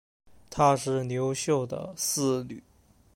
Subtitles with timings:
[0.49, 2.63] 她是刘秀的四女。